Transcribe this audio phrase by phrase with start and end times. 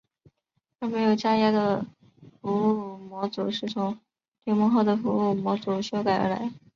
[0.79, 1.85] 而没有加压的
[2.41, 3.99] 服务模组是从
[4.43, 6.51] 联盟号的服务模组修改而来。